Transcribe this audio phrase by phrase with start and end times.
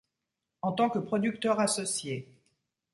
[0.63, 2.27] En tant que producteur associé.